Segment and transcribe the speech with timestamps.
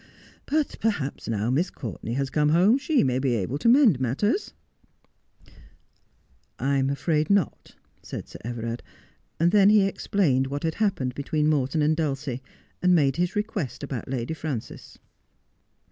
[0.47, 4.51] But perhaps now Miss Courtenay has come home, she may be able to mend matters
[5.45, 5.55] 1'
[6.57, 8.81] 1 I'm afraid not,' said Sir Everard,
[9.39, 12.41] and then he explained what had happened between Morton and Dulcie,
[12.81, 14.97] and made his request about Lady Frances.